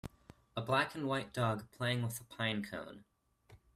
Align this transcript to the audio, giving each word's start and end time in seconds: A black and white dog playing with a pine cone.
A 0.57 0.63
black 0.63 0.95
and 0.95 1.07
white 1.07 1.31
dog 1.31 1.69
playing 1.69 2.01
with 2.01 2.19
a 2.19 2.23
pine 2.23 2.65
cone. 2.65 3.03